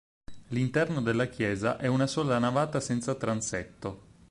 [0.47, 4.07] L'interno della chiesa è a una sola navata senza transetto.